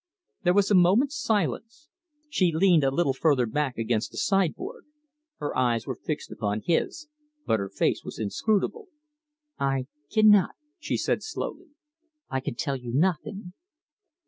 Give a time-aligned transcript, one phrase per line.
[0.41, 1.87] There was a moment's silence.
[2.27, 4.85] She leaned a little further back against the sideboard.
[5.37, 7.07] Her eyes were fixed upon his,
[7.45, 8.87] but her face was inscrutable.
[9.59, 11.67] "I cannot," she said slowly.
[12.31, 13.53] "I can tell you nothing."